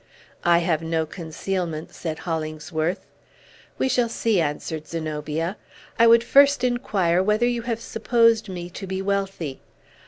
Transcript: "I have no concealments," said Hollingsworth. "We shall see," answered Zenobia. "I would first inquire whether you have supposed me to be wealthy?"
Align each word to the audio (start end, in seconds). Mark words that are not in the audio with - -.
"I 0.43 0.57
have 0.65 0.81
no 0.81 1.05
concealments," 1.05 1.95
said 1.95 2.17
Hollingsworth. 2.25 3.05
"We 3.77 3.87
shall 3.87 4.09
see," 4.09 4.41
answered 4.41 4.87
Zenobia. 4.87 5.57
"I 5.99 6.07
would 6.07 6.23
first 6.23 6.63
inquire 6.63 7.21
whether 7.21 7.45
you 7.45 7.61
have 7.69 7.79
supposed 7.79 8.49
me 8.49 8.67
to 8.71 8.87
be 8.87 8.99
wealthy?" 9.03 9.61